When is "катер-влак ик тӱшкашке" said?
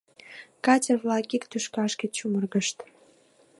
0.65-2.07